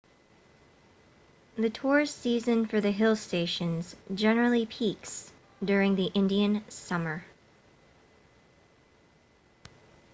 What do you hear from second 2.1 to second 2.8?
season